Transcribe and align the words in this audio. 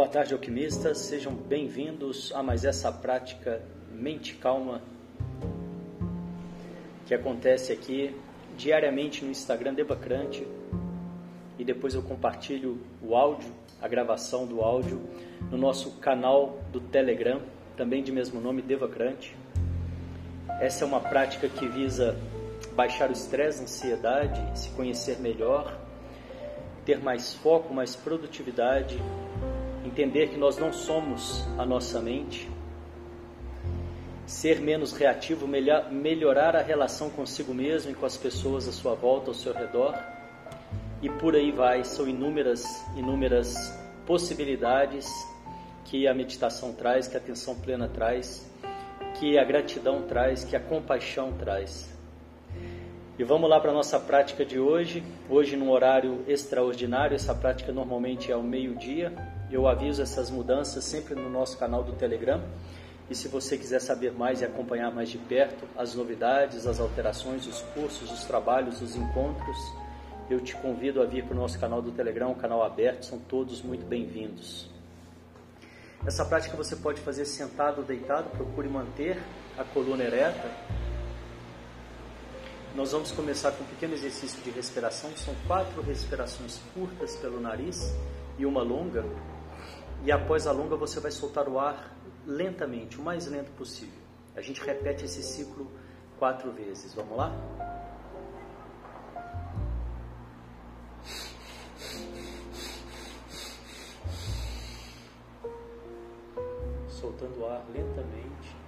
Boa 0.00 0.08
tarde, 0.08 0.32
alquimistas. 0.32 0.96
Sejam 0.96 1.34
bem-vindos 1.34 2.32
a 2.34 2.42
mais 2.42 2.64
essa 2.64 2.90
prática 2.90 3.60
Mente 3.92 4.34
Calma 4.34 4.80
que 7.04 7.12
acontece 7.12 7.70
aqui 7.70 8.16
diariamente 8.56 9.22
no 9.22 9.30
Instagram 9.30 9.74
Devacrante 9.74 10.48
e 11.58 11.64
depois 11.66 11.94
eu 11.94 12.02
compartilho 12.02 12.78
o 13.02 13.14
áudio, 13.14 13.52
a 13.78 13.86
gravação 13.86 14.46
do 14.46 14.62
áudio 14.62 15.02
no 15.50 15.58
nosso 15.58 15.90
canal 15.98 16.58
do 16.72 16.80
Telegram, 16.80 17.42
também 17.76 18.02
de 18.02 18.10
mesmo 18.10 18.40
nome 18.40 18.62
Devacrante. 18.62 19.36
Essa 20.62 20.84
é 20.84 20.86
uma 20.86 21.00
prática 21.00 21.46
que 21.46 21.68
visa 21.68 22.18
baixar 22.72 23.10
o 23.10 23.12
estresse, 23.12 23.60
a 23.60 23.64
ansiedade, 23.64 24.58
se 24.58 24.70
conhecer 24.70 25.20
melhor, 25.20 25.78
ter 26.86 26.98
mais 27.00 27.34
foco, 27.34 27.74
mais 27.74 27.94
produtividade, 27.94 28.98
entender 29.90 30.28
que 30.28 30.36
nós 30.36 30.56
não 30.56 30.72
somos 30.72 31.44
a 31.58 31.66
nossa 31.66 32.00
mente, 32.00 32.48
ser 34.24 34.60
menos 34.60 34.92
reativo, 34.92 35.48
melhorar 35.90 36.54
a 36.54 36.62
relação 36.62 37.10
consigo 37.10 37.52
mesmo 37.52 37.90
e 37.90 37.94
com 37.94 38.06
as 38.06 38.16
pessoas 38.16 38.68
à 38.68 38.72
sua 38.72 38.94
volta, 38.94 39.30
ao 39.30 39.34
seu 39.34 39.52
redor. 39.52 39.98
E 41.02 41.08
por 41.08 41.34
aí 41.34 41.50
vai, 41.50 41.82
são 41.82 42.06
inúmeras, 42.06 42.64
inúmeras 42.96 43.76
possibilidades 44.06 45.08
que 45.86 46.06
a 46.06 46.14
meditação 46.14 46.72
traz, 46.72 47.08
que 47.08 47.16
a 47.16 47.18
atenção 47.18 47.56
plena 47.56 47.88
traz, 47.88 48.48
que 49.18 49.36
a 49.36 49.44
gratidão 49.44 50.02
traz, 50.02 50.44
que 50.44 50.54
a 50.54 50.60
compaixão 50.60 51.32
traz. 51.32 51.92
E 53.18 53.24
vamos 53.24 53.50
lá 53.50 53.58
para 53.58 53.72
a 53.72 53.74
nossa 53.74 53.98
prática 53.98 54.44
de 54.44 54.60
hoje. 54.60 55.02
Hoje, 55.28 55.56
num 55.56 55.70
horário 55.70 56.24
extraordinário, 56.28 57.16
essa 57.16 57.34
prática 57.34 57.72
normalmente 57.72 58.30
é 58.30 58.34
ao 58.34 58.42
meio-dia. 58.42 59.39
Eu 59.52 59.66
aviso 59.66 60.00
essas 60.00 60.30
mudanças 60.30 60.84
sempre 60.84 61.14
no 61.16 61.28
nosso 61.28 61.58
canal 61.58 61.82
do 61.82 61.92
Telegram. 61.92 62.40
E 63.10 63.14
se 63.16 63.26
você 63.26 63.58
quiser 63.58 63.80
saber 63.80 64.12
mais 64.12 64.40
e 64.40 64.44
acompanhar 64.44 64.94
mais 64.94 65.08
de 65.08 65.18
perto 65.18 65.66
as 65.76 65.92
novidades, 65.96 66.68
as 66.68 66.78
alterações, 66.78 67.48
os 67.48 67.60
cursos, 67.74 68.12
os 68.12 68.24
trabalhos, 68.24 68.80
os 68.80 68.94
encontros, 68.94 69.56
eu 70.30 70.38
te 70.40 70.54
convido 70.54 71.02
a 71.02 71.04
vir 71.06 71.24
para 71.24 71.34
o 71.34 71.40
nosso 71.40 71.58
canal 71.58 71.82
do 71.82 71.90
Telegram, 71.90 72.30
um 72.30 72.36
canal 72.36 72.62
aberto, 72.62 73.04
são 73.04 73.18
todos 73.18 73.60
muito 73.60 73.84
bem-vindos. 73.84 74.70
Essa 76.06 76.24
prática 76.24 76.56
você 76.56 76.76
pode 76.76 77.00
fazer 77.00 77.24
sentado 77.24 77.78
ou 77.78 77.84
deitado, 77.84 78.30
procure 78.30 78.68
manter 78.68 79.18
a 79.58 79.64
coluna 79.64 80.04
ereta. 80.04 80.48
Nós 82.76 82.92
vamos 82.92 83.10
começar 83.10 83.50
com 83.50 83.64
um 83.64 83.66
pequeno 83.66 83.94
exercício 83.94 84.40
de 84.42 84.50
respiração, 84.50 85.10
são 85.16 85.34
quatro 85.48 85.82
respirações 85.82 86.60
curtas 86.72 87.16
pelo 87.16 87.40
nariz 87.40 87.92
e 88.38 88.46
uma 88.46 88.62
longa. 88.62 89.04
E 90.02 90.10
após 90.10 90.46
a 90.46 90.52
longa 90.52 90.76
você 90.76 90.98
vai 90.98 91.10
soltar 91.10 91.48
o 91.48 91.58
ar 91.58 91.94
lentamente, 92.26 92.98
o 92.98 93.02
mais 93.02 93.26
lento 93.26 93.50
possível. 93.52 94.00
A 94.34 94.40
gente 94.40 94.60
repete 94.62 95.04
esse 95.04 95.22
ciclo 95.22 95.70
quatro 96.18 96.50
vezes. 96.52 96.94
Vamos 96.94 97.16
lá? 97.16 97.32
Soltando 106.88 107.40
o 107.40 107.46
ar 107.46 107.64
lentamente. 107.74 108.59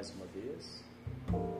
Mais 0.00 0.10
uma 0.14 0.24
vez. 0.34 1.59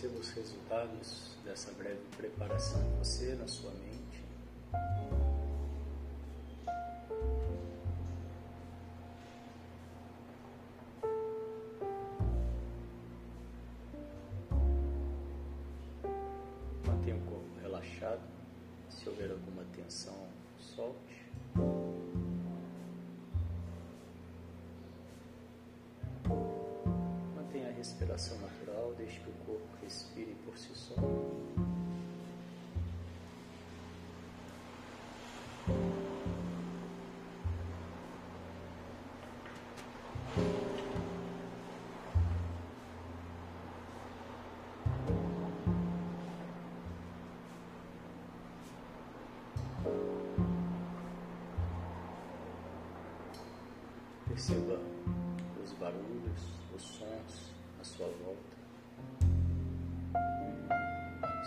Perceba 0.00 0.20
os 0.20 0.30
resultados 0.30 1.36
dessa 1.44 1.72
breve 1.72 1.98
preparação 2.16 2.80
em 2.86 2.98
você, 2.98 3.34
na 3.34 3.48
sua 3.48 3.72
mente. 3.72 4.22
Mantenha 16.86 17.16
o 17.16 17.20
corpo 17.22 17.60
relaxado. 17.60 18.20
Se 18.88 19.08
houver 19.08 19.32
alguma 19.32 19.64
tensão, 19.74 20.28
solte. 20.60 21.26
Mantenha 27.34 27.70
a 27.70 27.72
respiração 27.72 28.38
natural, 28.38 28.77
Deixe 29.08 29.20
que 29.22 29.30
o 29.30 29.32
corpo 29.46 29.66
respire 29.82 30.36
por 30.44 30.54
si 30.58 30.68
só. 30.74 30.94
Perceba 54.28 54.78
os 55.64 55.72
barulhos, 55.72 56.42
os 56.76 56.82
sons 56.82 57.54
à 57.80 57.84
sua 57.84 58.06
volta. 58.22 58.57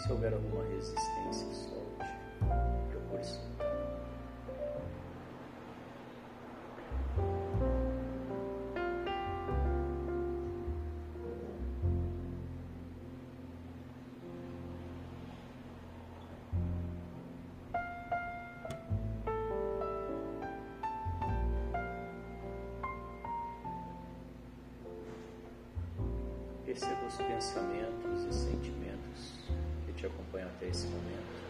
Se 0.01 0.11
houver 0.11 0.33
alguma 0.33 0.63
resistência, 0.63 1.47
solte. 1.53 2.11
Procure 2.89 3.23
soltar. 3.23 3.71
Perceba 26.65 27.05
os 27.05 27.17
pensamentos 27.17 28.23
e 28.23 28.33
sentimentos 28.33 28.90
acompanham 30.31 30.49
até 30.49 30.67
esse 30.67 30.87
momento. 30.87 31.41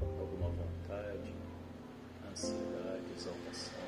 Alguma 0.00 0.48
vontade, 0.50 1.34
ansiedade, 2.30 3.02
exaltação, 3.16 3.82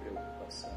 preocupação. 0.00 0.70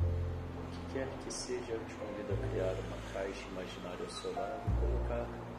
O 0.00 0.70
que 0.72 0.92
quer 0.92 1.08
que 1.24 1.32
seja, 1.32 1.72
eu 1.72 1.84
te 1.84 1.94
convido 1.94 2.32
a 2.32 2.36
criar 2.48 2.74
uma 2.86 2.96
caixa 3.12 3.46
imaginária 3.48 4.04
ao 4.04 4.10
seu 4.10 4.32
lado 4.34 4.60
e 4.66 4.70
colocar 4.80 5.49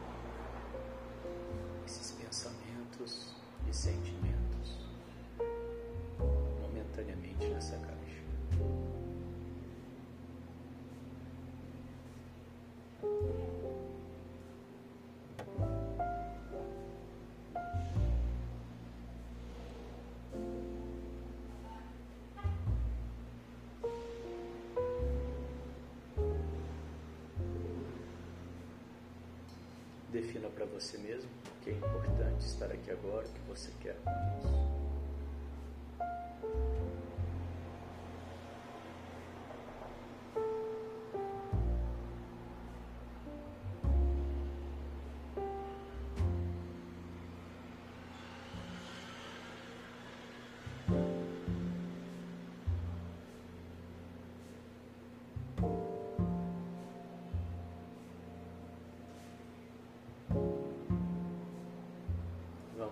Defina 30.22 30.48
para 30.50 30.64
você 30.66 30.96
mesmo 30.98 31.28
o 31.28 31.64
que 31.64 31.70
é 31.70 31.72
importante 31.72 32.46
estar 32.46 32.66
aqui 32.66 32.92
agora, 32.92 33.26
o 33.26 33.28
que 33.28 33.40
você 33.48 33.72
quer 33.80 33.96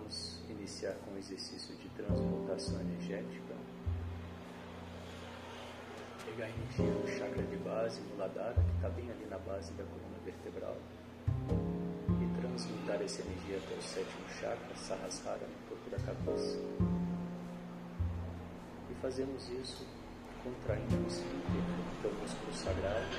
Vamos 0.01 0.39
iniciar 0.49 0.95
com 1.05 1.13
o 1.13 1.17
exercício 1.17 1.75
de 1.75 1.87
transmutação 1.89 2.81
energética. 2.81 3.53
Pegar 6.25 6.49
energia 6.49 6.91
do 6.91 7.07
chakra 7.07 7.43
de 7.43 7.57
base, 7.57 8.01
Muladhara, 8.01 8.55
que 8.55 8.75
está 8.77 8.89
bem 8.89 9.11
ali 9.11 9.27
na 9.29 9.37
base 9.37 9.71
da 9.73 9.83
coluna 9.83 10.17
vertebral, 10.25 10.75
e 12.19 12.41
transmutar 12.41 12.99
essa 13.01 13.21
energia 13.21 13.57
até 13.57 13.75
o 13.75 13.81
sétimo 13.81 14.27
chakra, 14.39 14.75
Sahasrara, 14.75 15.47
no 15.47 15.69
topo 15.69 15.89
da 15.91 15.97
cabeça. 15.99 16.57
E 18.89 18.93
fazemos 19.01 19.49
isso 19.49 19.85
contraindo 20.43 20.95
o 20.95 22.07
é 22.07 22.07
o 22.07 22.13
músculo 22.21 22.53
sagrado, 22.53 23.17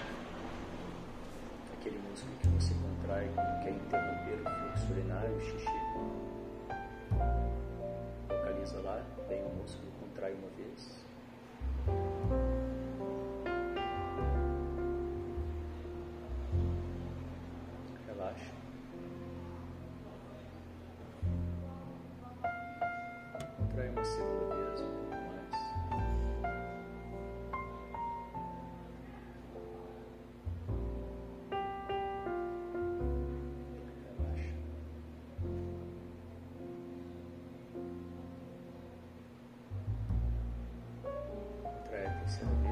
aquele 1.79 1.99
músculo 1.99 2.35
que 2.41 2.49
você 2.49 2.75
contrai 2.75 3.31
quando 3.35 3.63
quer 3.63 3.71
interromper 3.71 4.41
o 4.41 4.75
fluxo 4.75 4.93
urinário, 4.93 5.37
o 5.37 5.41
xixi. 5.41 6.22
Lá, 8.71 9.05
bem 9.29 9.43
o 9.43 9.49
músculo, 9.49 9.91
contrai 10.01 10.33
uma 10.35 10.49
vez. 10.51 11.12
Contrai 42.23 42.72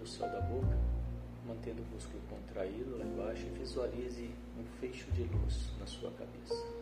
boca, 0.00 0.02
empurrando 0.02 0.02
o 0.02 0.06
céu 0.06 0.28
da 0.28 0.40
boca, 0.40 0.78
mantendo 1.46 1.82
o 1.82 1.86
músculo 1.94 2.22
contraído 2.28 2.96
lá 2.96 3.04
embaixo 3.04 3.46
e 3.46 3.58
visualize 3.58 4.30
um 4.58 4.64
fecho 4.80 5.10
de 5.12 5.24
luz 5.24 5.70
na 5.78 5.86
sua 5.86 6.10
cabeça. 6.12 6.79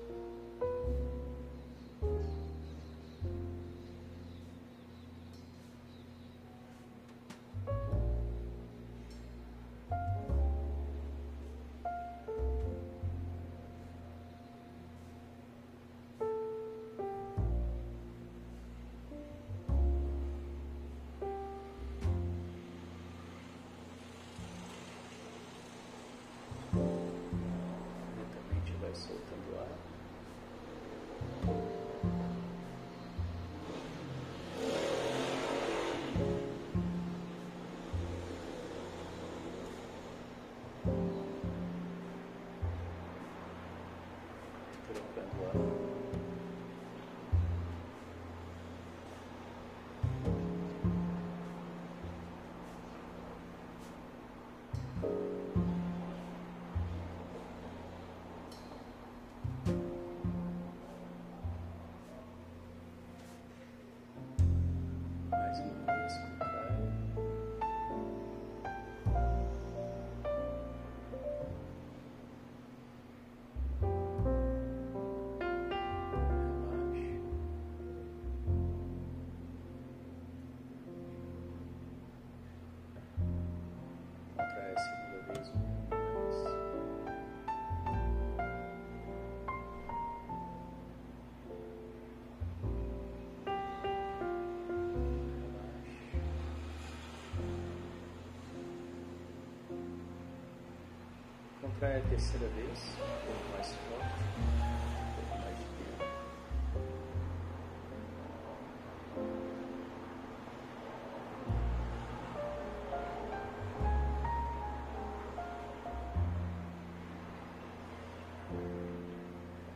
Contrai 101.79 101.99
a 101.99 102.01
terceira 102.09 102.49
vez, 102.49 102.99
um 102.99 103.25
pouco 103.25 103.49
mais 103.53 103.73
forte, 103.73 104.05
um 104.37 105.15
pouco 105.15 105.39
mais 105.39 105.59
tempo. 105.79 106.03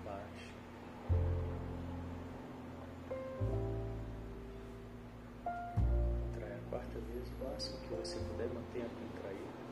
Abaixa. 0.02 0.54
Contrai 6.34 6.52
a 6.52 6.58
quarta 6.68 6.98
vez, 6.98 7.28
o 7.30 7.44
máximo 7.44 7.78
que 7.78 7.94
você 7.94 8.18
puder, 8.18 8.48
mantenha 8.48 8.88
contraído. 8.88 9.71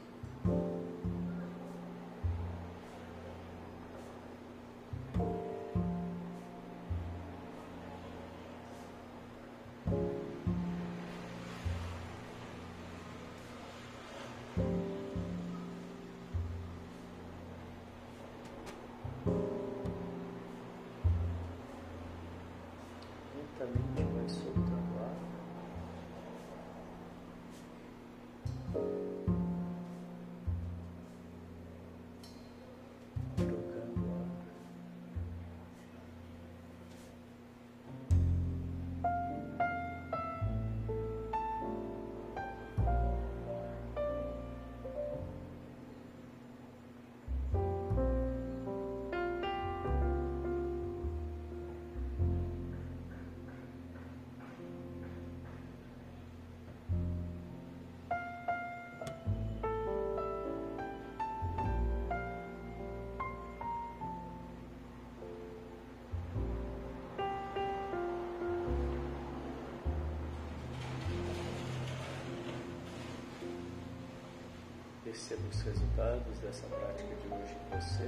Perceba 75.11 75.41
os 75.49 75.61
resultados 75.63 76.39
dessa 76.39 76.65
prática 76.67 77.13
de 77.15 77.27
hoje 77.27 77.53
em 77.53 77.77
você. 77.77 78.07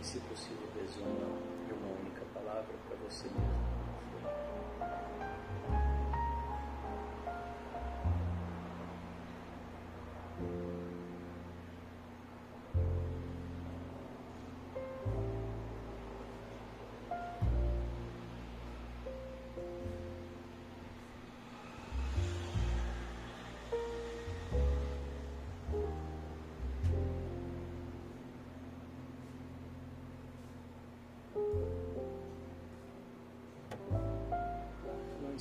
E, 0.00 0.06
se 0.06 0.18
possível, 0.20 0.66
resuma 0.80 1.28
em 1.68 1.72
uma 1.74 2.00
única 2.00 2.22
palavra 2.32 2.74
para 2.88 2.96
você 3.06 3.24
mesmo. 3.24 3.67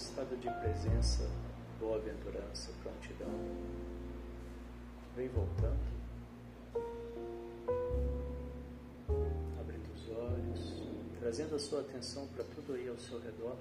Estado 0.07 0.37
de 0.37 0.49
presença, 0.49 1.29
boa-aventurança, 1.79 2.71
prontidão. 2.81 3.27
Vem 5.15 5.27
voltando. 5.27 5.77
Abrindo 9.59 9.93
os 9.93 10.09
olhos, 10.09 10.83
trazendo 11.19 11.55
a 11.55 11.59
sua 11.59 11.81
atenção 11.81 12.25
para 12.27 12.45
tudo 12.55 12.73
aí 12.73 12.87
ao 12.87 12.97
seu 12.97 13.19
redor. 13.19 13.57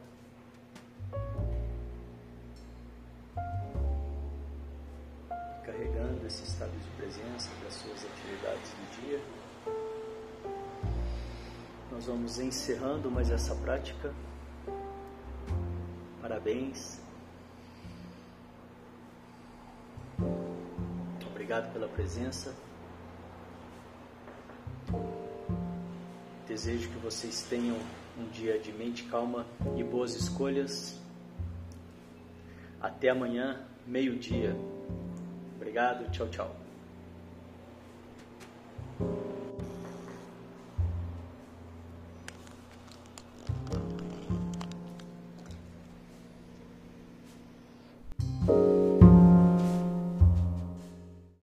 Carregando 5.65 6.27
esse 6.27 6.45
estado 6.45 6.71
de 6.71 6.91
presença 6.97 7.51
para 7.59 7.69
as 7.69 7.75
suas 7.75 8.05
atividades 8.05 8.71
do 8.71 9.01
dia. 9.01 9.21
Nós 11.91 12.07
vamos 12.07 12.39
encerrando 12.39 13.11
mais 13.11 13.31
essa 13.31 13.55
prática. 13.57 14.15
Parabéns. 16.29 17.01
Obrigado 21.25 21.73
pela 21.73 21.87
presença. 21.87 22.53
Desejo 26.49 26.89
que 26.89 26.99
vocês 26.99 27.43
tenham 27.43 27.77
um 28.19 28.29
dia 28.31 28.59
de 28.59 28.73
mente 28.73 29.05
calma 29.05 29.47
e 29.77 29.85
boas 29.85 30.17
escolhas. 30.17 31.01
Até 32.81 33.11
amanhã, 33.11 33.65
meio-dia. 33.87 34.57
Obrigado, 35.55 36.11
tchau, 36.11 36.29
tchau. 36.29 36.66